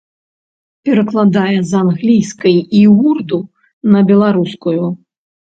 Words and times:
Перакладае 0.87 1.59
з 1.71 1.81
англійскай 1.81 2.57
і 2.81 2.81
ўрду 3.09 3.39
на 3.95 3.99
беларускую. 4.09 4.83